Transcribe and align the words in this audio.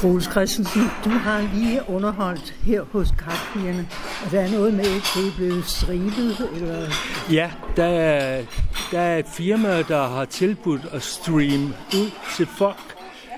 Troels 0.00 0.24
Christensen, 0.24 0.82
du 1.04 1.10
har 1.10 1.48
lige 1.54 1.80
underholdt 1.88 2.54
her 2.62 2.82
hos 2.92 3.08
Kartpigerne, 3.18 3.88
og 4.24 4.30
der 4.30 4.40
er 4.40 4.50
noget 4.50 4.74
med, 4.74 4.84
at 4.84 5.12
det 5.14 5.26
er 5.26 5.36
blevet 5.36 5.64
stribet, 5.64 6.48
eller... 6.54 6.86
Ja, 7.32 7.50
der 7.76 7.84
er, 7.84 8.42
der 8.90 9.00
er 9.00 9.18
et 9.18 9.26
firma, 9.36 9.82
der 9.82 10.08
har 10.08 10.24
tilbudt 10.24 10.80
at 10.92 11.02
streame 11.02 11.74
ud 11.94 12.10
til 12.36 12.46
folk, 12.46 12.96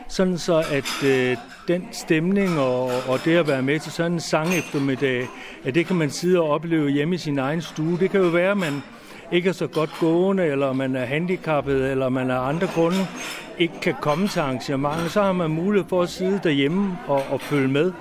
sådan 0.08 0.38
så 0.38 0.64
at 0.70 1.04
øh, 1.04 1.36
den 1.68 1.88
stemning 1.92 2.58
og, 2.58 2.84
og 3.08 3.24
det 3.24 3.36
at 3.36 3.48
være 3.48 3.62
med 3.62 3.80
til 3.80 3.92
sådan 3.92 4.12
en 4.12 4.20
sang 4.20 4.54
eftermiddag, 4.54 5.28
at 5.64 5.74
det 5.74 5.86
kan 5.86 5.96
man 5.96 6.10
sidde 6.10 6.40
og 6.40 6.50
opleve 6.50 6.90
hjemme 6.90 7.14
i 7.14 7.18
sin 7.18 7.38
egen 7.38 7.62
stue. 7.62 7.98
Det 7.98 8.10
kan 8.10 8.20
jo 8.20 8.28
være, 8.28 8.50
at 8.50 8.58
man 8.58 8.82
ikke 9.32 9.48
er 9.48 9.52
så 9.52 9.66
godt 9.66 9.90
gående, 10.00 10.44
eller 10.44 10.72
man 10.72 10.96
er 10.96 11.04
handicappet, 11.04 11.90
eller 11.90 12.08
man 12.08 12.30
er 12.30 12.38
andre 12.38 12.66
grunde 12.74 13.06
ikke 13.58 13.80
kan 13.82 13.94
komme 14.00 14.28
til 14.28 14.40
arrangementet, 14.40 15.10
så 15.10 15.22
har 15.22 15.32
man 15.32 15.50
mulighed 15.50 15.88
for 15.88 16.02
at 16.02 16.08
sidde 16.08 16.40
derhjemme 16.44 16.98
og, 17.06 17.22
og 17.30 17.40
følge 17.40 17.68
med 17.68 17.92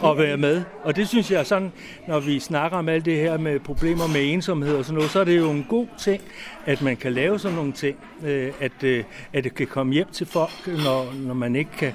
og 0.00 0.18
være 0.18 0.36
med. 0.36 0.62
Og 0.82 0.96
det 0.96 1.08
synes 1.08 1.30
jeg 1.30 1.40
er 1.40 1.44
sådan, 1.44 1.72
når 2.08 2.20
vi 2.20 2.40
snakker 2.40 2.78
om 2.78 2.88
alt 2.88 3.04
det 3.04 3.16
her 3.16 3.38
med 3.38 3.60
problemer 3.60 4.06
med 4.06 4.32
ensomhed 4.32 4.76
og 4.76 4.84
sådan 4.84 4.94
noget, 4.94 5.10
så 5.10 5.20
er 5.20 5.24
det 5.24 5.38
jo 5.38 5.50
en 5.50 5.66
god 5.68 5.86
ting, 5.98 6.22
at 6.66 6.82
man 6.82 6.96
kan 6.96 7.12
lave 7.12 7.38
sådan 7.38 7.56
nogle 7.56 7.72
ting, 7.72 7.96
øh, 8.24 8.52
at, 8.60 8.82
øh, 8.82 9.04
at 9.32 9.44
det 9.44 9.54
kan 9.54 9.66
komme 9.66 9.92
hjem 9.92 10.08
til 10.12 10.26
folk, 10.26 10.66
når, 10.66 11.12
når 11.14 11.34
man 11.34 11.56
ikke 11.56 11.70
kan, 11.78 11.92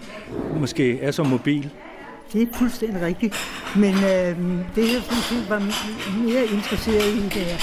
måske 0.59 0.99
er 0.99 1.11
så 1.11 1.23
mobil. 1.23 1.69
Det 2.33 2.41
er 2.41 2.57
fuldstændig 2.57 3.01
rigtigt. 3.01 3.35
Men 3.75 3.93
øh, 3.93 4.37
det, 4.75 4.93
jeg 4.93 5.01
synes, 5.01 5.49
var 5.49 5.59
mere 6.23 6.45
interesseret 6.45 7.05
i, 7.05 7.23
det 7.23 7.51
er, 7.51 7.57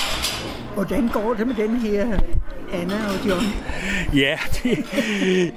hvordan 0.74 1.08
går 1.08 1.34
det 1.34 1.46
med 1.46 1.54
den 1.54 1.76
her 1.76 2.18
Anna 2.72 2.94
og 2.94 3.28
John? 3.28 3.44
Ja, 4.14 4.38
det, 4.62 4.84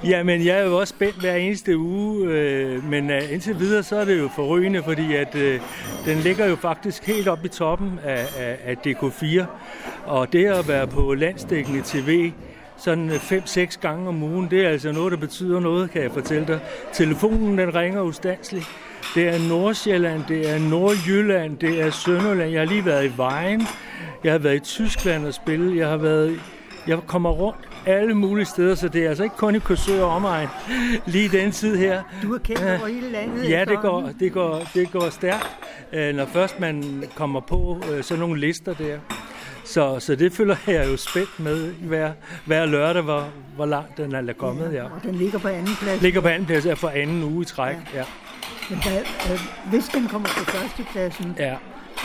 jamen, 0.04 0.46
jeg 0.46 0.58
er 0.58 0.64
jo 0.64 0.78
også 0.78 0.90
spændt 0.90 1.20
hver 1.20 1.34
eneste 1.34 1.78
uge, 1.78 2.26
øh, 2.26 2.84
men 2.84 3.10
øh, 3.10 3.32
indtil 3.32 3.58
videre 3.58 3.82
så 3.82 3.96
er 3.96 4.04
det 4.04 4.18
jo 4.18 4.28
forrygende, 4.36 4.82
fordi 4.82 5.14
at, 5.14 5.34
øh, 5.34 5.60
den 6.04 6.18
ligger 6.18 6.46
jo 6.46 6.56
faktisk 6.56 7.06
helt 7.06 7.28
op 7.28 7.44
i 7.44 7.48
toppen 7.48 8.00
af, 8.04 8.26
af, 8.38 8.58
af 8.64 8.76
DK4, 8.86 9.44
og 10.06 10.32
det 10.32 10.46
at 10.46 10.68
være 10.68 10.86
på 10.86 11.14
landstækkende 11.14 11.82
tv, 11.84 12.32
sådan 12.76 13.10
øh, 13.10 13.16
5-6 13.16 13.80
gange 13.80 14.08
om 14.08 14.22
ugen, 14.22 14.50
det 14.50 14.64
er 14.64 14.68
altså 14.68 14.92
noget, 14.92 15.12
der 15.12 15.18
betyder 15.18 15.60
noget, 15.60 15.90
kan 15.90 16.02
jeg 16.02 16.10
fortælle 16.10 16.46
dig. 16.46 16.60
Telefonen, 16.92 17.58
den 17.58 17.74
ringer 17.74 18.02
ustandsligt. 18.02 18.66
Det 19.14 19.28
er 19.28 19.48
Nordsjælland, 19.48 20.24
det 20.28 20.50
er 20.50 20.58
Nordjylland, 20.58 21.58
det 21.58 21.80
er 21.80 21.90
Sønderland. 21.90 22.50
Jeg 22.50 22.60
har 22.60 22.66
lige 22.66 22.84
været 22.84 23.06
i 23.06 23.12
Vejen, 23.16 23.62
jeg 24.24 24.32
har 24.32 24.38
været 24.38 24.56
i 24.56 24.58
Tyskland 24.58 25.26
og 25.26 25.34
spille, 25.34 25.76
jeg 25.76 25.88
har 25.88 25.96
været 25.96 26.40
jeg 26.86 26.98
kommer 27.06 27.30
rundt 27.30 27.68
alle 27.86 28.14
mulige 28.14 28.44
steder, 28.44 28.74
så 28.74 28.88
det 28.88 29.04
er 29.04 29.08
altså 29.08 29.24
ikke 29.24 29.36
kun 29.36 29.54
i 29.54 29.58
Korsør 29.58 30.02
og 30.02 30.10
omegn 30.10 30.48
lige 31.06 31.28
den 31.28 31.52
tid 31.52 31.76
her. 31.76 32.02
Du 32.22 32.34
er 32.34 32.38
kendt 32.38 32.62
over 32.62 32.86
hele 32.86 33.10
landet. 33.10 33.50
Ja, 33.50 33.64
det 33.64 33.78
går, 33.80 34.10
det 34.20 34.32
går, 34.32 34.68
det 34.74 34.92
går 34.92 35.10
stærkt, 35.10 35.56
øh, 35.92 36.14
når 36.14 36.26
først 36.26 36.60
man 36.60 37.04
kommer 37.14 37.40
på 37.40 37.80
øh, 37.92 38.02
sådan 38.02 38.20
nogle 38.20 38.40
lister 38.40 38.74
der. 38.74 38.98
Så, 39.64 40.00
så 40.00 40.16
det 40.16 40.32
følger 40.32 40.56
jeg 40.66 40.88
jo 40.92 40.96
spændt 40.96 41.40
med 41.40 41.72
hver, 41.72 42.12
hver 42.44 42.66
lørdag, 42.66 43.02
hvor, 43.02 43.28
hvor 43.56 43.66
langt 43.66 43.96
den 43.96 44.14
er 44.14 44.32
kommet. 44.32 44.72
Ja. 44.72 44.84
Og 44.84 45.02
den 45.02 45.14
ligger 45.14 45.38
på 45.38 45.48
anden 45.48 45.76
plads. 45.82 46.02
Ligger 46.02 46.20
på 46.20 46.28
anden 46.28 46.46
plads, 46.46 46.66
ja, 46.66 46.74
for 46.74 46.88
anden 46.88 47.22
uge 47.22 47.42
i 47.42 47.44
træk. 47.44 47.76
Ja. 47.94 47.98
ja. 47.98 48.04
Men 48.72 48.80
da, 48.84 48.98
øh, 49.32 49.40
hvis 49.70 49.84
den 49.84 50.08
kommer 50.08 50.28
på 50.28 50.44
førstepladsen, 50.44 51.36
ja. 51.38 51.56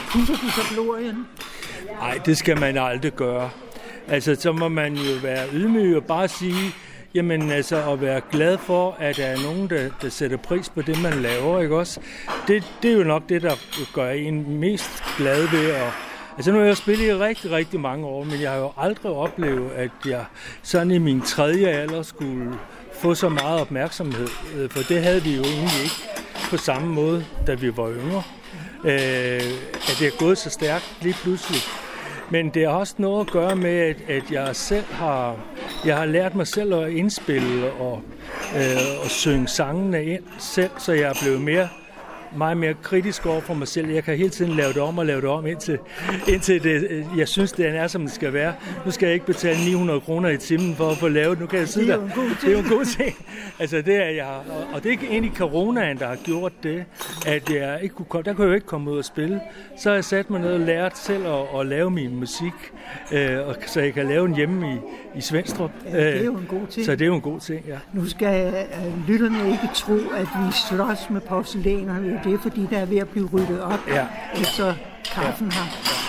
pusser 0.09 0.33
du 0.33 0.49
så 0.49 0.61
glorien? 0.73 1.27
Nej, 2.01 2.19
det 2.25 2.37
skal 2.37 2.59
man 2.59 2.77
aldrig 2.77 3.11
gøre. 3.11 3.49
Altså, 4.07 4.35
så 4.35 4.51
må 4.51 4.67
man 4.67 4.95
jo 4.95 5.19
være 5.23 5.47
ydmyg 5.53 5.95
og 5.95 6.03
bare 6.03 6.27
sige, 6.27 6.73
jamen 7.13 7.51
altså 7.51 7.91
at 7.91 8.01
være 8.01 8.21
glad 8.31 8.57
for, 8.57 8.95
at 8.99 9.17
der 9.17 9.25
er 9.25 9.37
nogen, 9.43 9.69
der, 9.69 9.89
der 10.01 10.09
sætter 10.09 10.37
pris 10.37 10.69
på 10.69 10.81
det, 10.81 11.01
man 11.01 11.13
laver, 11.13 11.61
ikke 11.61 11.75
også? 11.75 11.99
Det, 12.47 12.63
det 12.81 12.91
er 12.91 12.95
jo 12.95 13.03
nok 13.03 13.29
det, 13.29 13.41
der 13.41 13.55
gør 13.93 14.09
en 14.09 14.59
mest 14.59 15.03
glad 15.17 15.47
ved 15.47 15.71
at 15.71 15.91
Altså 16.37 16.51
nu 16.51 16.59
har 16.59 16.65
jeg 16.65 16.77
spillet 16.77 17.07
i 17.07 17.13
rigtig, 17.13 17.51
rigtig 17.51 17.79
mange 17.79 18.05
år, 18.05 18.23
men 18.23 18.41
jeg 18.41 18.51
har 18.51 18.57
jo 18.57 18.71
aldrig 18.77 19.11
oplevet, 19.11 19.71
at 19.71 19.91
jeg 20.05 20.25
sådan 20.63 20.91
i 20.91 20.97
min 20.97 21.21
tredje 21.21 21.67
alder 21.67 22.03
skulle 22.03 22.53
få 22.93 23.15
så 23.15 23.29
meget 23.29 23.61
opmærksomhed. 23.61 24.27
Øh, 24.55 24.69
for 24.69 24.79
det 24.83 25.03
havde 25.03 25.23
vi 25.23 25.35
jo 25.35 25.41
egentlig 25.41 25.83
ikke 25.83 26.26
på 26.49 26.57
samme 26.57 26.93
måde, 26.93 27.25
da 27.47 27.53
vi 27.53 27.77
var 27.77 27.91
yngre. 27.91 28.23
Øh, 28.83 29.51
at 29.73 29.95
det 29.99 30.07
er 30.07 30.17
gået 30.19 30.37
så 30.37 30.49
stærkt 30.49 30.97
lige 31.01 31.15
pludselig. 31.23 31.61
Men 32.29 32.49
det 32.49 32.67
har 32.67 32.73
også 32.73 32.95
noget 32.97 33.25
at 33.25 33.31
gøre 33.31 33.55
med, 33.55 33.79
at, 33.79 33.97
at 34.07 34.31
jeg 34.31 34.55
selv 34.55 34.85
har, 34.85 35.35
jeg 35.85 35.97
har 35.97 36.05
lært 36.05 36.35
mig 36.35 36.47
selv 36.47 36.73
at 36.73 36.91
indspille 36.91 37.71
og, 37.71 38.01
øh, 38.55 39.03
og 39.03 39.09
synge 39.09 39.47
sangene 39.47 40.05
ind 40.05 40.23
selv, 40.39 40.71
så 40.77 40.93
jeg 40.93 41.09
er 41.09 41.13
blevet 41.21 41.41
mere 41.41 41.67
meget 42.35 42.57
mere 42.57 42.73
kritisk 42.83 43.25
over 43.25 43.41
for 43.41 43.53
mig 43.53 43.67
selv. 43.67 43.89
Jeg 43.89 44.03
kan 44.03 44.17
hele 44.17 44.29
tiden 44.29 44.51
lave 44.51 44.73
det 44.73 44.81
om 44.81 44.97
og 44.97 45.05
lave 45.05 45.21
det 45.21 45.29
om, 45.29 45.45
indtil, 45.45 45.79
indtil 46.27 46.63
det, 46.63 47.05
jeg 47.17 47.27
synes, 47.27 47.51
det 47.51 47.67
er, 47.67 47.87
som 47.87 48.01
det 48.01 48.11
skal 48.11 48.33
være. 48.33 48.53
Nu 48.85 48.91
skal 48.91 49.05
jeg 49.05 49.13
ikke 49.13 49.25
betale 49.25 49.57
900 49.65 49.99
kroner 49.99 50.29
i 50.29 50.37
timen 50.37 50.75
for 50.75 50.89
at 50.89 50.97
få 50.97 51.07
lavet 51.07 51.39
Nu 51.39 51.45
kan 51.45 51.59
jeg 51.59 51.67
sidde 51.67 51.91
er 51.91 51.97
der. 51.97 52.07
Det 52.41 52.47
er 52.47 52.51
jo 52.51 52.59
en 52.59 52.69
god 52.69 52.85
ting. 52.85 53.15
altså, 53.59 53.81
det 53.81 53.95
er 53.95 54.09
jeg, 54.09 54.27
og, 54.73 54.83
det 54.83 54.93
er 54.93 54.97
egentlig 55.09 55.31
coronaen, 55.37 55.99
der 55.99 56.07
har 56.07 56.15
gjort 56.15 56.63
det, 56.63 56.85
at 57.27 57.49
jeg 57.49 57.79
ikke 57.83 57.95
kunne 57.95 58.05
komme, 58.05 58.23
der 58.23 58.33
kunne 58.33 58.43
jeg 58.43 58.49
jo 58.49 58.55
ikke 58.55 58.67
komme 58.67 58.91
ud 58.91 58.97
og 58.97 59.05
spille. 59.05 59.41
Så 59.77 59.89
har 59.89 59.95
jeg 59.95 60.05
sat 60.05 60.29
mig 60.29 60.41
ned 60.41 60.53
og 60.53 60.59
lært 60.59 60.97
selv 60.97 61.25
at, 61.25 61.59
at 61.59 61.65
lave 61.65 61.91
min 61.91 62.15
musik, 62.15 62.53
øh, 63.11 63.47
og, 63.47 63.55
så 63.65 63.81
jeg 63.81 63.93
kan 63.93 64.05
lave 64.05 64.27
den 64.27 64.35
hjemme 64.35 64.73
i, 64.73 64.77
i 65.17 65.21
Svendstrup. 65.21 65.71
Ja, 65.85 65.97
det 65.97 66.21
er 66.21 66.25
jo 66.25 66.37
en 66.37 66.47
god 66.49 66.67
ting. 66.67 66.85
Så 66.85 66.91
det 66.91 67.01
er 67.01 67.05
jo 67.05 67.15
en 67.15 67.21
god 67.21 67.39
ting, 67.39 67.65
ja. 67.67 67.77
Nu 67.93 68.05
skal 68.05 68.53
uh, 68.87 69.07
lytterne 69.07 69.49
ikke 69.51 69.69
tro, 69.73 69.93
at 69.93 70.27
vi 70.45 70.51
slås 70.69 71.09
med 71.09 71.21
porcelænerne 71.21 72.21
det 72.27 72.35
er 72.35 72.41
fordi, 72.41 72.67
der 72.69 72.77
er 72.77 72.85
ved 72.85 72.97
at 72.97 73.09
blive 73.09 73.29
ryddet 73.33 73.61
op 73.61 73.79
ja. 73.87 74.05
efter 74.41 74.73
kaffen 75.05 75.51
her. 75.51 75.63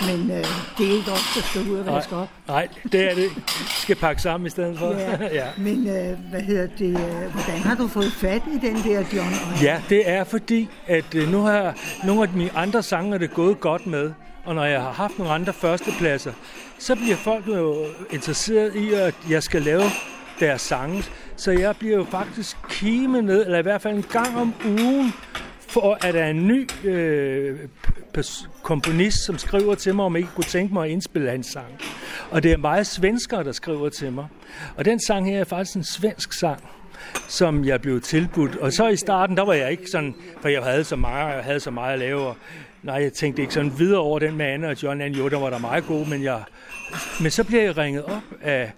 Men 0.07 0.31
øh, 0.31 0.45
det 0.77 0.87
er 0.87 0.97
ikke 0.97 1.11
os, 1.11 1.33
der 1.35 1.41
skal 1.41 1.71
ud 1.71 1.77
og 1.77 1.85
vaske 1.85 2.15
op. 2.15 2.29
Nej, 2.47 2.67
det 2.91 3.11
er 3.11 3.15
det. 3.15 3.29
Skal 3.67 3.95
pakke 3.95 4.21
sammen 4.21 4.47
i 4.47 4.49
stedet 4.49 4.79
for. 4.79 4.93
Ja, 4.93 5.17
ja. 5.41 5.45
Men 5.57 5.87
øh, 5.87 6.17
hvad 6.29 6.41
hedder 6.41 6.67
det, 6.77 6.97
hvordan 7.31 7.61
har 7.61 7.75
du 7.75 7.87
fået 7.87 8.13
fat 8.13 8.41
i 8.53 8.67
den 8.67 8.75
der 8.75 9.03
John? 9.13 9.33
Ja, 9.61 9.81
det 9.89 10.09
er 10.09 10.23
fordi, 10.23 10.69
at 10.87 11.15
øh, 11.15 11.31
nu 11.31 11.41
har 11.41 11.75
nogle 12.05 12.23
af 12.23 12.29
mine 12.29 12.55
andre 12.55 12.83
sanger 12.83 13.17
det 13.17 13.33
gået 13.33 13.59
godt 13.59 13.87
med. 13.87 14.11
Og 14.45 14.55
når 14.55 14.65
jeg 14.65 14.81
har 14.81 14.91
haft 14.91 15.17
nogle 15.17 15.33
andre 15.33 15.53
førstepladser, 15.53 16.31
så 16.79 16.95
bliver 16.95 17.15
folk 17.15 17.47
jo 17.47 17.85
interesseret 18.11 18.75
i, 18.75 18.93
at 18.93 19.15
jeg 19.29 19.43
skal 19.43 19.61
lave 19.61 19.83
deres 20.39 20.61
sange. 20.61 21.03
Så 21.35 21.51
jeg 21.51 21.75
bliver 21.75 21.97
jo 21.97 22.05
faktisk 22.11 22.57
kime 22.69 23.21
ned, 23.21 23.45
eller 23.45 23.59
i 23.59 23.61
hvert 23.61 23.81
fald 23.81 23.95
en 23.95 24.05
gang 24.11 24.37
om 24.37 24.53
ugen, 24.65 25.13
for 25.69 25.97
at 26.05 26.13
der 26.13 26.23
er 26.23 26.29
en 26.29 26.47
ny 26.47 26.69
øh, 26.83 27.59
komponist, 28.63 29.25
som 29.25 29.37
skriver 29.37 29.75
til 29.75 29.95
mig, 29.95 30.05
om 30.05 30.15
jeg 30.15 30.19
ikke 30.19 30.33
kunne 30.35 30.43
tænke 30.43 30.73
mig 30.73 30.85
at 30.85 30.91
indspille 30.91 31.29
hans 31.29 31.47
sang. 31.47 31.67
Og 32.31 32.43
det 32.43 32.51
er 32.51 32.57
meget 32.57 32.87
svenskere, 32.87 33.43
der 33.43 33.51
skriver 33.51 33.89
til 33.89 34.11
mig. 34.11 34.27
Og 34.75 34.85
den 34.85 34.99
sang 34.99 35.29
her 35.29 35.39
er 35.39 35.43
faktisk 35.43 35.75
en 35.75 35.83
svensk 35.83 36.33
sang 36.33 36.63
som 37.27 37.65
jeg 37.65 37.81
blev 37.81 38.01
tilbudt. 38.01 38.55
Og 38.55 38.73
så 38.73 38.87
i 38.87 38.95
starten, 38.95 39.37
der 39.37 39.45
var 39.45 39.53
jeg 39.53 39.71
ikke 39.71 39.87
sådan, 39.91 40.15
for 40.41 40.49
jeg 40.49 40.63
havde 40.63 40.83
så 40.83 40.95
meget, 40.95 41.35
jeg 41.35 41.43
havde 41.43 41.59
så 41.59 41.71
meget 41.71 41.93
at 41.93 41.99
lave. 41.99 42.21
Og, 42.21 42.35
nej, 42.83 42.95
jeg 42.95 43.13
tænkte 43.13 43.41
ikke 43.41 43.53
sådan 43.53 43.79
videre 43.79 43.99
over 43.99 44.19
den 44.19 44.35
med 44.35 44.45
Anna 44.45 44.69
og 44.69 44.83
John 44.83 45.01
Ann. 45.01 45.13
Jo, 45.13 45.29
der 45.29 45.39
var 45.39 45.49
der 45.49 45.57
meget 45.57 45.85
god, 45.85 46.05
men 46.05 46.23
jeg... 46.23 46.43
Men 47.21 47.31
så 47.31 47.43
blev 47.43 47.61
jeg 47.61 47.77
ringet 47.77 48.03
op 48.03 48.23
af, 48.41 48.71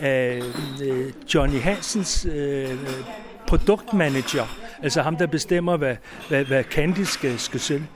af 0.00 0.42
øh, 0.82 1.12
Johnny 1.34 1.60
Hansens 1.60 2.26
øh, 2.32 2.68
produktmanager, 3.46 4.58
altså 4.82 5.02
ham, 5.02 5.16
der 5.16 5.26
bestemmer, 5.26 5.76
hvad, 5.76 5.96
hvad, 6.28 6.44
hvad 6.44 6.64
Candice 6.64 7.12
skal, 7.12 7.38
skal 7.38 7.60
sælge. 7.60 7.86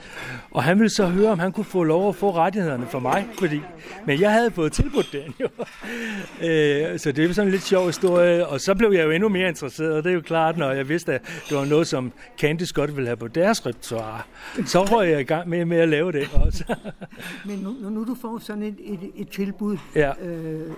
Og 0.50 0.62
han 0.62 0.78
ville 0.78 0.91
så 0.91 1.06
høre, 1.06 1.31
om 1.31 1.38
han 1.38 1.53
kunne 1.53 1.65
få 1.65 1.82
lov 1.82 2.09
at 2.09 2.16
få 2.16 2.31
rettighederne 2.31 2.87
for 2.87 2.98
mig, 2.98 3.26
fordi, 3.38 3.60
men 4.06 4.20
jeg 4.20 4.32
havde 4.32 4.50
fået 4.50 4.72
tilbudt 4.72 5.12
den 5.12 5.34
jo. 5.41 5.48
øh, 6.48 6.98
så 6.98 7.12
det 7.12 7.31
er 7.31 7.32
sådan 7.32 7.48
en 7.48 7.53
lidt 7.53 7.62
sjov 7.62 7.87
historie, 7.87 8.47
og 8.47 8.60
så 8.60 8.75
blev 8.75 8.93
jeg 8.93 9.04
jo 9.04 9.10
endnu 9.10 9.28
mere 9.28 9.48
interesseret, 9.48 9.93
og 9.93 10.04
det 10.04 10.10
er 10.10 10.14
jo 10.14 10.20
klart, 10.20 10.58
når 10.58 10.70
jeg 10.70 10.88
vidste, 10.88 11.12
at 11.12 11.23
det 11.49 11.56
var 11.56 11.64
noget, 11.64 11.87
som 11.87 12.12
Candice 12.38 12.75
godt 12.75 12.96
ville 12.96 13.08
have 13.08 13.17
på 13.17 13.28
deres 13.28 13.67
repertoire. 13.67 14.23
Så 14.67 14.88
var 14.90 15.02
jeg 15.02 15.20
i 15.20 15.25
gang 15.25 15.49
med, 15.49 15.64
med 15.64 15.78
at 15.78 15.88
lave 15.88 16.12
det 16.12 16.28
også. 16.35 16.75
men 17.46 17.58
nu, 17.58 17.90
nu 17.90 18.05
du 18.05 18.17
får 18.20 18.38
sådan 18.38 18.62
et, 18.62 18.76
et, 18.85 19.11
et 19.17 19.28
tilbud, 19.28 19.76
ja. 19.96 20.12
øh, 20.23 20.73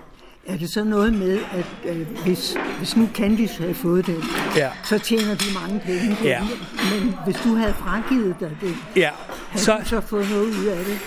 er 0.46 0.56
det 0.56 0.70
så 0.70 0.85
noget 0.85 1.12
med, 1.12 1.38
at 1.52 1.67
øh, 1.85 2.06
hvis, 2.25 2.56
hvis 2.79 2.96
nu 2.96 3.08
Candice 3.14 3.61
havde 3.61 3.75
fået 3.75 4.06
det, 4.06 4.25
ja. 4.56 4.70
så 4.85 4.99
tjener 4.99 5.35
de 5.35 5.44
mange 5.55 5.81
penge 5.81 6.17
på 6.20 6.25
ja. 6.25 6.43
det. 6.50 7.00
Men 7.00 7.14
hvis 7.25 7.37
du 7.44 7.55
havde 7.55 7.75
fragivet 7.75 8.37
dig 8.41 8.56
det, 8.61 8.75
ja. 8.96 9.11
havde 9.49 9.64
så, 9.64 9.79
du 9.79 9.88
så 9.88 10.00
fået 10.00 10.31
noget 10.31 10.46
ud 10.46 10.67
af 10.67 10.85
det? 10.85 10.99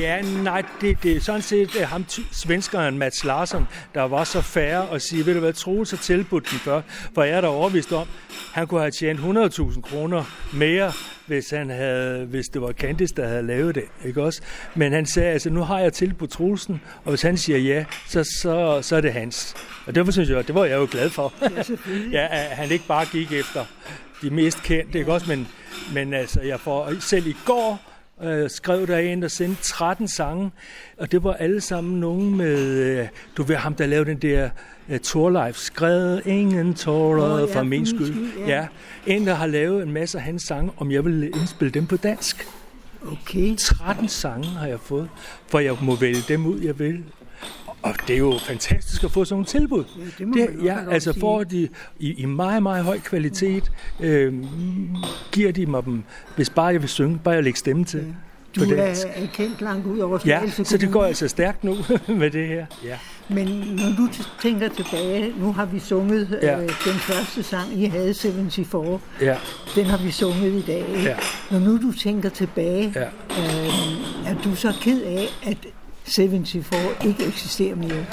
Ja, 0.00 0.22
nej, 0.22 0.62
det, 0.80 1.02
det 1.02 1.16
er 1.16 1.20
sådan 1.20 1.42
set 1.42 1.76
er 1.80 1.86
ham, 1.86 2.04
svenskeren 2.32 2.98
Mats 2.98 3.24
Larsson, 3.24 3.68
der 3.94 4.02
var 4.02 4.24
så 4.24 4.40
færre 4.40 4.90
at 4.90 5.02
sige, 5.02 5.26
ved 5.26 5.34
du 5.34 5.40
hvad, 5.40 5.52
Troels 5.52 5.90
har 5.90 5.98
tilbudt 5.98 6.50
den 6.50 6.58
før, 6.58 6.80
for 7.14 7.22
jeg 7.22 7.36
er 7.36 7.40
der 7.40 7.48
overvist 7.48 7.92
om, 7.92 8.06
han 8.52 8.66
kunne 8.66 8.80
have 8.80 8.90
tjent 8.90 9.20
100.000 9.20 9.80
kroner 9.80 10.24
mere 10.52 10.92
hvis, 11.28 11.50
han 11.50 11.70
havde, 11.70 12.24
hvis 12.24 12.46
det 12.46 12.62
var 12.62 12.72
Candice, 12.72 13.14
der 13.14 13.28
havde 13.28 13.42
lavet 13.42 13.74
det. 13.74 13.84
Ikke 14.04 14.22
også? 14.22 14.42
Men 14.74 14.92
han 14.92 15.06
sagde, 15.06 15.32
altså 15.32 15.50
nu 15.50 15.60
har 15.60 15.80
jeg 15.80 15.92
til 15.92 16.14
på 16.14 16.26
Troelsen, 16.26 16.80
og 17.04 17.08
hvis 17.08 17.22
han 17.22 17.36
siger 17.36 17.58
ja, 17.58 17.84
så, 18.06 18.24
så, 18.24 18.78
så 18.82 18.96
er 18.96 19.00
det 19.00 19.12
hans. 19.12 19.54
Og 19.86 19.94
derfor 19.94 20.12
synes 20.12 20.30
jeg, 20.30 20.46
det 20.46 20.54
var 20.54 20.64
jeg 20.64 20.76
jo 20.76 20.88
glad 20.90 21.10
for. 21.10 21.32
Ja, 21.42 21.48
ja, 22.20 22.28
at 22.30 22.56
han 22.56 22.70
ikke 22.70 22.86
bare 22.88 23.06
gik 23.12 23.32
efter 23.32 23.64
de 24.22 24.30
mest 24.30 24.62
kendte, 24.62 24.98
ikke 24.98 25.12
også? 25.12 25.26
Men, 25.28 25.48
men 25.94 26.14
altså, 26.14 26.40
jeg 26.40 26.60
får 26.60 27.00
selv 27.00 27.26
i 27.26 27.36
går 27.44 27.87
øh, 28.22 28.50
skrev 28.50 28.86
der 28.86 28.98
en, 28.98 29.22
der 29.22 29.28
sendte 29.28 29.62
13 29.62 30.08
sange, 30.08 30.50
og 30.98 31.12
det 31.12 31.24
var 31.24 31.32
alle 31.32 31.60
sammen 31.60 32.00
nogen 32.00 32.36
med, 32.36 32.58
øh, 32.58 33.06
du 33.36 33.42
ved 33.42 33.56
ham, 33.56 33.74
der 33.74 33.86
lavede 33.86 34.10
den 34.10 34.18
der 34.18 34.50
uh, 34.88 34.96
Torleif, 34.96 35.56
skrevet 35.56 36.22
ingen 36.26 36.74
tårer 36.74 37.42
oh, 37.42 37.48
ja, 37.48 37.58
for 37.58 37.62
min 37.62 37.86
skyld. 37.86 38.06
skyld 38.06 38.46
ja. 38.46 38.46
ja. 38.46 38.66
En, 39.06 39.26
der 39.26 39.34
har 39.34 39.46
lavet 39.46 39.82
en 39.82 39.92
masse 39.92 40.18
af 40.18 40.24
hans 40.24 40.42
sange, 40.42 40.72
om 40.76 40.92
jeg 40.92 41.04
vil 41.04 41.24
indspille 41.24 41.70
dem 41.70 41.86
på 41.86 41.96
dansk. 41.96 42.48
Okay. 43.12 43.56
13 43.56 44.08
sange 44.08 44.46
har 44.46 44.66
jeg 44.66 44.80
fået, 44.80 45.08
for 45.48 45.58
jeg 45.58 45.76
må 45.82 45.96
vælge 45.96 46.22
dem 46.28 46.46
ud, 46.46 46.60
jeg 46.60 46.78
vil. 46.78 47.04
Og 47.82 47.94
det 48.06 48.14
er 48.14 48.18
jo 48.18 48.38
fantastisk 48.46 49.04
at 49.04 49.10
få 49.10 49.24
sådan 49.24 49.34
nogle 49.34 49.46
tilbud. 49.46 49.84
Ja, 50.18 50.24
det 50.24 50.34
det, 50.34 50.64
ja, 50.64 50.76
altså 50.90 51.12
sige. 51.12 51.20
får 51.20 51.44
de 51.44 51.68
i, 51.98 52.12
i 52.12 52.24
meget, 52.24 52.62
meget 52.62 52.84
høj 52.84 52.98
kvalitet, 52.98 53.72
øh, 54.00 54.34
giver 55.32 55.52
de 55.52 55.66
mig 55.66 55.84
dem, 55.84 56.02
hvis 56.36 56.50
bare 56.50 56.66
jeg 56.66 56.80
vil 56.80 56.88
synge, 56.88 57.20
bare 57.24 57.34
jeg 57.34 57.42
lægger 57.44 57.58
stemme 57.58 57.84
til. 57.84 57.98
Ja. 58.00 58.04
Du 58.56 58.60
er, 58.74 58.94
kendt 59.32 59.60
langt 59.60 59.86
ud 59.86 59.98
over 59.98 60.18
Ja, 60.26 60.50
så 60.50 60.78
det 60.78 60.92
går 60.92 61.04
altså 61.04 61.28
stærkt 61.28 61.64
nu 61.64 61.76
med 62.08 62.30
det 62.30 62.46
her. 62.48 62.66
Ja. 62.84 62.98
Men 63.28 63.46
når 63.48 63.96
du 63.96 64.08
tænker 64.42 64.68
tilbage, 64.68 65.32
nu 65.40 65.52
har 65.52 65.66
vi 65.66 65.78
sunget 65.78 66.38
ja. 66.42 66.54
øh, 66.60 66.68
den 66.68 66.94
første 66.94 67.42
sang, 67.42 67.82
I 67.82 67.84
havde 67.84 68.14
74. 68.14 69.00
Ja. 69.20 69.36
Den 69.74 69.84
har 69.86 69.98
vi 69.98 70.10
sunget 70.10 70.52
i 70.52 70.60
dag. 70.66 70.84
Ja. 71.04 71.16
Når 71.50 71.58
nu 71.58 71.76
du 71.82 71.92
tænker 71.92 72.28
tilbage, 72.28 72.92
Ja. 72.94 73.02
øh, 73.30 74.30
er 74.30 74.34
du 74.44 74.54
så 74.54 74.72
ked 74.80 75.02
af, 75.02 75.26
at 75.42 75.56
74 76.08 76.76
ikke 77.04 77.26
eksisterer 77.26 77.76
mere? 77.76 78.06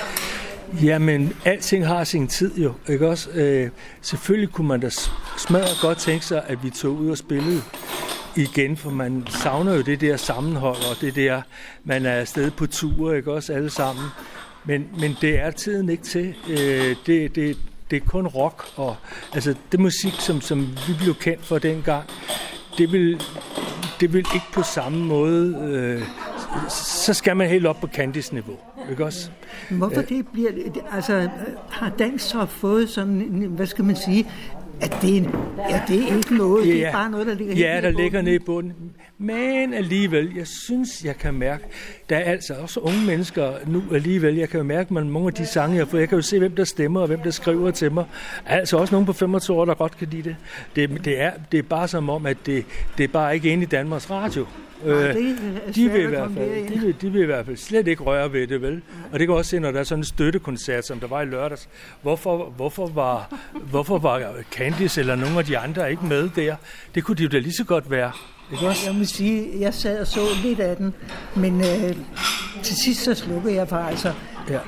Jamen, 0.84 1.34
alting 1.46 1.88
har 1.88 2.04
sin 2.04 2.28
tid 2.28 2.58
jo, 2.58 2.74
ikke 2.90 3.08
også? 3.08 3.30
Øh, 3.30 3.70
selvfølgelig 4.02 4.50
kunne 4.50 4.68
man 4.68 4.80
da 4.80 4.90
smadre 5.38 5.68
godt 5.82 5.98
tænke 5.98 6.26
sig, 6.26 6.44
at 6.48 6.64
vi 6.64 6.70
tog 6.70 6.92
ud 6.92 7.10
og 7.10 7.18
spillede 7.18 7.62
igen, 8.36 8.78
for 8.78 8.90
man 8.90 9.24
savner 9.30 9.74
jo 9.76 9.82
det 9.82 10.02
der 10.02 10.18
sammenhold, 10.18 10.78
og 10.92 11.02
det 11.02 11.16
der, 11.16 11.42
man 11.84 12.06
er 12.06 12.12
afsted 12.12 12.52
på 12.52 12.68
tur, 12.68 13.14
ikke 13.14 13.34
også, 13.34 13.54
alle 13.54 13.70
sammen. 13.70 14.06
Men, 14.66 14.88
men 15.00 15.16
det 15.22 15.40
er 15.40 15.52
tiden 15.52 15.90
ikke 15.90 16.04
til. 16.04 16.36
Øh, 16.50 16.96
det, 17.06 17.36
det, 17.36 17.58
det 17.92 17.96
er 18.04 18.06
kun 18.08 18.28
rock, 18.28 18.66
og 18.76 18.96
altså 19.34 19.56
det 19.72 19.80
musik, 19.80 20.14
som, 20.20 20.42
som 20.42 20.60
vi 20.88 20.94
blev 21.00 21.16
kendt 21.16 21.46
for 21.46 21.58
dengang, 21.58 22.10
det 22.78 22.92
vil, 22.92 23.22
det 24.00 24.14
vil 24.14 24.26
ikke 24.34 24.48
på 24.54 24.64
samme 24.64 25.06
måde... 25.06 25.56
Øh, 25.72 26.25
så 26.69 27.13
skal 27.13 27.38
man 27.38 27.50
helt 27.50 27.66
op 27.66 27.81
på 27.81 27.88
Candice-niveau, 27.88 28.56
ikke 28.92 29.06
også? 29.06 29.30
Hvorfor 29.69 30.02
det 30.02 30.28
bliver... 30.34 30.50
Altså, 30.94 31.30
har 31.69 31.90
dansk 32.00 32.25
så 32.30 32.46
fået 32.46 32.90
sådan, 32.90 33.46
hvad 33.50 33.66
skal 33.66 33.86
man 33.86 33.96
sige, 33.96 34.28
at 34.81 34.98
det, 35.02 35.13
er 35.13 35.18
en- 35.18 35.36
ja, 35.69 35.81
det 35.88 36.12
er 36.12 36.16
ikke 36.18 36.38
noget, 36.38 36.66
det 36.66 36.86
er 36.86 36.92
bare 36.92 37.10
noget, 37.10 37.28
der 37.28 37.34
ligger 37.36 37.54
helt 37.54 37.66
Ja, 37.66 37.74
nede 37.81 37.94
der 37.94 38.00
i 38.00 38.02
ligger 38.02 38.22
nede 38.22 38.36
i 38.36 38.40
bunden. 38.40 38.74
Men 39.18 39.74
alligevel, 39.74 40.31
jeg 40.38 40.48
synes, 40.48 40.90
jeg 41.04 41.18
kan 41.18 41.34
mærke, 41.34 41.63
der 42.10 42.16
er 42.18 42.24
altså 42.31 42.54
også 42.54 42.80
unge 42.80 43.06
mennesker 43.08 43.51
nu 43.68 43.84
alligevel, 43.94 44.36
jeg 44.36 44.50
kan 44.50 44.58
jo 44.58 44.63
mærke, 44.63 44.98
at 45.00 45.06
mange 45.06 45.28
af 45.28 45.34
de 45.34 45.46
sange, 45.46 45.78
jeg 45.78 45.88
får, 45.88 45.98
jeg 45.98 46.10
kan 46.10 46.18
jo 46.18 46.22
se, 46.22 46.40
hvem 46.40 46.56
der 46.56 46.63
stemmer 46.63 47.01
og 47.01 47.08
hvem 47.08 47.19
der 47.19 47.31
skriver 47.31 47.72
til 47.72 47.92
mig. 47.92 48.06
Altså 48.46 48.78
også 48.78 48.94
nogen 48.96 49.06
på 49.06 49.13
25 49.13 49.58
år, 49.58 49.66
der 49.66 49.74
godt 49.74 49.98
kan 49.98 50.08
lide 50.12 50.24
det. 50.24 50.36
Det, 50.75 51.06
det, 51.06 51.22
er, 51.22 51.31
det 51.51 51.58
er 51.58 51.63
bare 51.63 51.88
som 51.88 52.10
om, 52.10 52.25
at 52.25 52.38
det, 52.46 52.66
det 52.98 53.04
er 53.04 53.08
bare 53.08 53.36
ikke 53.36 53.50
inde 53.50 53.63
i 53.63 53.68
Danmarks 53.68 54.10
Radio. 54.12 54.46
Nej, 54.86 54.94
Øh, 55.08 55.14
det 55.16 55.38
er 55.68 55.72
de 55.76 55.90
vil, 55.92 56.02
i 56.02 56.06
hvert 56.06 56.30
fald, 56.38 56.68
de, 56.70 56.80
vil, 56.80 56.96
de 57.02 57.10
vil 57.12 57.22
i 57.22 57.26
hvert 57.26 57.46
fald 57.46 57.58
slet 57.58 57.88
ikke 57.88 58.04
røre 58.04 58.34
ved 58.34 58.48
det, 58.48 58.62
vel? 58.62 58.82
Og 59.12 59.20
det 59.20 59.28
kan 59.28 59.36
også 59.36 59.50
se, 59.50 59.60
når 59.60 59.72
der 59.72 59.80
er 59.80 59.84
sådan 59.84 60.00
en 60.00 60.04
støttekoncert, 60.06 60.86
som 60.88 61.00
der 61.00 61.08
var 61.08 61.22
i 61.22 61.26
lørdags. 61.26 61.70
Hvorfor, 62.02 62.54
hvorfor, 62.58 62.88
var, 62.88 63.34
hvorfor 63.70 63.98
var 63.98 64.22
Candice 64.52 65.02
eller 65.02 65.16
nogle 65.16 65.38
af 65.40 65.46
de 65.46 65.58
andre 65.58 65.92
ikke 65.92 66.06
med 66.06 66.30
der? 66.36 66.56
Det 66.96 67.04
kunne 67.04 67.18
de 67.18 67.24
jo 67.24 67.30
da 67.30 67.38
lige 67.38 67.54
så 67.54 67.64
godt 67.64 67.92
være. 67.92 68.12
Ikke 68.54 68.68
også? 68.68 68.82
Jeg 68.90 68.96
må 68.96 69.04
sige, 69.06 69.48
jeg 69.60 69.74
sad 69.74 70.00
og 70.00 70.08
så 70.08 70.20
lidt 70.44 70.60
af 70.60 70.76
den, 70.78 70.94
men 71.36 71.60
øh, 71.62 71.96
til 72.64 72.76
sidst 72.86 73.04
så 73.04 73.14
slukkede 73.14 73.56
jeg 73.56 73.68
for 73.70 73.76
altså, 73.76 74.14
Ja. 74.50 74.60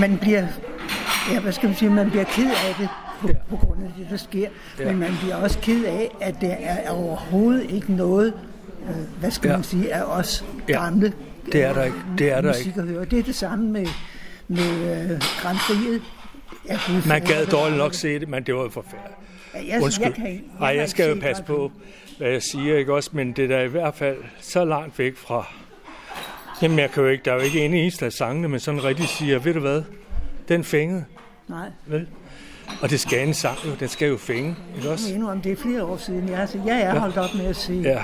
man 0.00 0.18
bliver, 0.18 0.46
ja, 1.32 1.40
hvad 1.40 1.52
skal 1.52 1.68
man 1.68 1.76
sige, 1.76 1.90
man 1.90 2.10
bliver 2.10 2.24
ked 2.24 2.46
af 2.68 2.74
det 2.78 2.88
på, 3.20 3.28
Ja. 3.28 3.34
på 3.50 3.56
grund 3.56 3.82
af 3.84 3.90
det, 3.98 4.06
der 4.10 4.16
sker, 4.16 4.48
Ja. 4.78 4.84
men 4.84 4.98
man 4.98 5.10
bliver 5.22 5.36
også 5.36 5.58
ked 5.58 5.84
af, 5.84 6.16
at 6.20 6.34
det 6.40 6.56
er 6.60 6.90
overhovedet 6.90 7.70
ikke 7.70 7.92
noget, 7.92 8.32
øh, 8.88 9.20
hvad 9.20 9.30
skal 9.30 9.48
Ja. 9.48 9.52
ja. 9.52 9.56
man 9.56 9.64
sige, 9.64 9.94
af 9.94 10.02
os 10.02 10.44
Ja. 10.68 10.72
gamle 10.84 11.12
Det 11.52 11.62
er 11.62 11.72
der 11.72 11.84
ikke. 11.84 11.96
Det 12.18 12.30
er 12.32 12.40
der 12.40 12.48
musik 12.48 12.76
at 12.76 12.84
høre. 12.84 13.04
Det 13.04 13.18
er 13.18 13.22
det 13.22 13.34
samme 13.34 13.70
med, 13.70 13.86
med 14.48 15.10
øh, 15.10 15.20
Grand 15.42 15.56
Prix'et. 15.56 16.02
Ja, 16.68 16.78
Man 17.06 17.22
gad 17.22 17.46
dårligt 17.46 17.78
nok 17.78 17.94
se 17.94 18.18
det, 18.18 18.28
men 18.28 18.42
det 18.42 18.54
var 18.54 18.62
jo 18.62 18.68
forfærdeligt. 18.68 19.16
Ja, 19.54 19.74
jeg, 19.74 19.82
Undskyld. 19.82 20.06
Jeg 20.06 20.14
kan, 20.14 20.26
jeg 20.26 20.40
Ej, 20.60 20.66
jeg 20.66 20.74
ikke 20.74 20.90
skal 20.90 21.08
jo 21.08 21.20
passe 21.20 21.42
på, 21.42 21.72
hvad 22.18 22.28
jeg 22.30 22.42
siger, 22.42 22.76
ikke 22.76 22.94
også? 22.94 23.10
Men 23.12 23.32
det 23.32 23.44
er 23.44 23.48
da 23.48 23.62
i 23.64 23.68
hvert 23.68 23.94
fald 23.94 24.16
så 24.40 24.64
langt 24.64 24.98
væk 24.98 25.16
fra... 25.16 25.46
Jamen, 26.62 26.78
jeg 26.78 26.90
kan 26.90 27.02
jo 27.02 27.08
ikke, 27.08 27.24
der 27.24 27.30
er 27.30 27.34
jo 27.34 27.40
ikke 27.40 27.64
en 27.64 27.74
eneste 27.74 28.06
af 28.06 28.12
sangene, 28.12 28.48
men 28.48 28.60
sådan 28.60 28.84
rigtig 28.84 29.08
siger, 29.08 29.38
ved 29.38 29.54
du 29.54 29.60
hvad, 29.60 29.82
den 30.48 30.64
fængede. 30.64 31.04
Nej, 31.48 31.68
vel? 31.86 32.06
Og 32.82 32.90
det 32.90 33.00
skal 33.00 33.28
en 33.28 33.34
sang 33.34 33.58
jo, 33.66 33.70
den 33.80 33.88
skal 33.88 34.08
jo 34.08 34.16
fænge, 34.16 34.56
ikke 34.76 34.90
også? 34.90 35.08
jeg 35.08 35.14
må 35.14 35.22
indrømme, 35.22 35.42
det 35.42 35.52
er 35.52 35.56
flere 35.56 35.84
år 35.84 35.96
siden, 35.96 36.28
jeg 36.28 36.48
set. 36.48 36.62
Jeg 36.66 36.80
er 36.82 36.98
holdt 36.98 37.16
op 37.16 37.34
med 37.34 37.46
at 37.46 37.56
se. 37.56 37.72
Ja, 37.72 38.02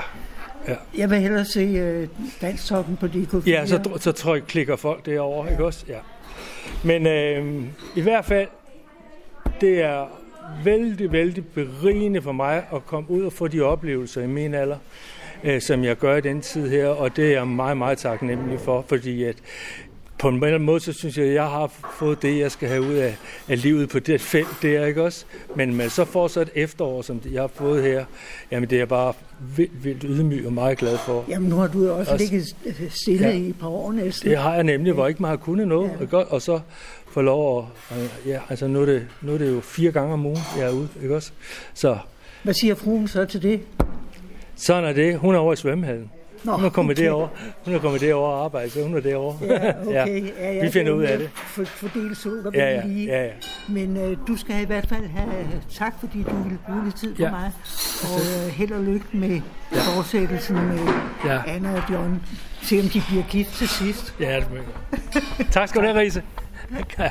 Jeg 0.98 1.10
vil 1.10 1.18
hellere 1.18 1.44
se 1.44 2.00
uh, 2.02 2.08
Danstoppen 2.40 2.96
på 2.96 3.06
DK4. 3.06 3.50
ja 3.50 3.66
så, 3.66 3.98
så 4.00 4.12
tror 4.12 4.34
jeg, 4.34 4.44
klikker 4.44 4.76
folk 4.76 5.06
derovre, 5.06 5.50
ikke 5.50 5.64
også? 5.64 5.84
Ja. 5.88 5.98
Men 6.84 7.06
øh, 7.06 7.64
i 7.96 8.00
hvert 8.00 8.24
fald, 8.24 8.48
det 9.60 9.82
er 9.82 10.06
vældig, 10.64 11.12
vældig 11.12 11.46
berigende 11.46 12.22
for 12.22 12.32
mig 12.32 12.64
at 12.74 12.86
komme 12.86 13.10
ud 13.10 13.24
og 13.24 13.32
få 13.32 13.48
de 13.48 13.60
oplevelser 13.60 14.22
i 14.22 14.26
min 14.26 14.54
alder, 14.54 14.76
øh, 15.44 15.60
som 15.60 15.84
jeg 15.84 15.96
gør 15.96 16.16
i 16.16 16.20
den 16.20 16.40
tid 16.40 16.68
her, 16.68 16.88
og 16.88 17.16
det 17.16 17.26
er 17.26 17.30
jeg 17.30 17.48
meget, 17.48 17.76
meget 17.76 17.98
taknemmelig 17.98 18.60
for, 18.60 18.84
fordi 18.88 19.24
at 19.24 19.36
på 20.32 20.36
en 20.36 20.44
eller 20.44 20.54
anden 20.54 20.66
måde, 20.66 20.80
så 20.80 20.92
synes 20.92 21.16
jeg, 21.18 21.26
at 21.26 21.34
jeg 21.34 21.44
har 21.48 21.72
fået 21.98 22.22
det, 22.22 22.38
jeg 22.38 22.50
skal 22.50 22.68
have 22.68 22.82
ud 22.82 22.94
af, 22.94 23.16
af 23.48 23.62
livet 23.62 23.88
på 23.88 23.98
det 23.98 24.20
felt 24.20 24.48
der, 24.62 24.86
ikke 24.86 25.02
også? 25.02 25.24
Men 25.56 25.74
man 25.76 25.90
så 25.90 26.04
får 26.04 26.28
så 26.28 26.40
et 26.40 26.50
efterår, 26.54 27.02
som 27.02 27.20
jeg 27.32 27.40
har 27.42 27.50
fået 27.54 27.82
her, 27.82 28.04
jamen 28.50 28.70
det 28.70 28.80
er 28.80 28.84
bare 28.86 29.12
vildt, 29.56 29.84
vildt 29.84 30.02
ydmyg 30.08 30.46
og 30.46 30.52
meget 30.52 30.78
glad 30.78 30.98
for. 30.98 31.24
Jamen, 31.28 31.48
nu 31.48 31.56
har 31.56 31.66
du 31.68 31.90
også, 31.90 32.12
Også- 32.12 32.24
ligget 32.24 32.56
stille 32.92 33.26
Ja. 33.28 33.34
i 33.34 33.48
et 33.48 33.58
par 33.58 33.68
år 33.68 33.92
næsten. 33.92 34.30
Det 34.30 34.38
har 34.38 34.54
jeg 34.54 34.64
nemlig, 34.64 34.92
hvor 34.92 35.06
ikke 35.06 35.22
man 35.22 35.28
har 35.28 35.36
kunnet 35.36 35.68
noget, 35.68 35.90
Ja. 36.00 36.04
godt, 36.04 36.28
og 36.28 36.42
så 36.42 36.60
få 37.10 37.20
lov 37.20 37.68
at, 37.90 37.96
ja, 38.26 38.40
altså 38.48 38.66
nu 38.66 38.80
er, 38.82 38.86
det, 38.86 39.06
nu 39.22 39.34
er 39.34 39.38
det 39.38 39.52
jo 39.54 39.60
fire 39.60 39.90
gange 39.92 40.12
om 40.12 40.26
ugen, 40.26 40.38
jeg 40.58 40.66
er 40.66 40.70
ude, 40.72 40.88
ikke 41.02 41.16
også? 41.16 41.30
Så 41.74 41.98
Hvad 42.42 42.54
siger 42.54 42.74
fruen 42.74 43.08
så 43.08 43.24
til 43.24 43.42
det? 43.42 43.60
sådan 44.56 44.84
er 44.84 44.92
det. 44.92 45.18
Hun 45.18 45.34
er 45.34 45.38
over 45.38 45.52
i 45.52 45.56
svømmehallen. 45.56 46.10
Nå, 46.46 46.52
Hun 46.56 46.64
er 46.64 46.68
kommet 46.70 46.94
okay. 46.98 47.04
derover. 47.06 47.28
Hun 47.64 47.74
er 47.74 47.78
kommet 47.78 48.00
derover 48.00 48.28
og 48.28 48.44
arbejde, 48.44 48.70
så 48.70 48.82
hun 48.82 48.96
er 48.96 49.00
derovre. 49.00 49.46
Ja, 49.46 50.02
okay. 50.02 50.30
Ja, 50.40 50.52
ja, 50.52 50.64
Vi 50.64 50.70
finder 50.70 50.92
ud 50.92 51.02
af 51.02 51.18
det. 51.18 51.30
For, 51.34 51.64
fordele 51.64 52.16
og 52.46 52.54
Ja, 52.54 52.70
ja, 52.74 52.86
lige. 52.86 53.06
ja, 53.06 53.24
ja. 53.24 53.30
Men 53.68 53.96
øh, 53.96 54.16
du 54.28 54.36
skal 54.36 54.62
i 54.62 54.64
hvert 54.66 54.88
fald 54.88 55.06
have 55.06 55.30
tak, 55.74 55.94
fordi 56.00 56.22
du 56.22 56.34
ville 56.42 56.58
bruge 56.66 56.84
lidt 56.84 56.96
tid 56.96 57.14
på 57.14 57.22
Ja. 57.22 57.30
mig. 57.30 57.52
Og 58.02 58.20
øh, 58.20 58.52
held 58.52 58.72
og 58.72 58.82
lykke 58.84 59.06
med 59.12 59.40
ja. 59.72 59.78
fortsættelsen 59.96 60.56
med 60.56 60.78
Ja. 61.24 61.32
ja. 61.32 61.40
Anna 61.46 61.72
og 61.76 61.82
John. 61.92 62.22
Se 62.62 62.80
om 62.80 62.88
de 62.88 63.02
bliver 63.08 63.24
gift 63.30 63.50
til 63.54 63.68
sidst. 63.68 64.14
Ja, 64.20 64.40
det 65.38 65.46
tak 65.50 65.68
skal 65.68 65.80
du 65.80 65.86
have, 65.86 65.98
Riese. 66.00 66.22
Hej. 66.96 67.10